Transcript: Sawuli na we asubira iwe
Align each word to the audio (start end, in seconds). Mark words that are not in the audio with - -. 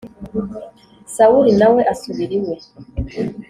Sawuli 1.15 1.51
na 1.59 1.67
we 1.73 1.81
asubira 1.93 2.33
iwe 2.39 2.55